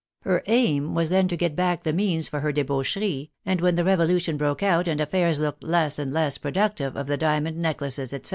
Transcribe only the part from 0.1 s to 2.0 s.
Her aim was then to get back the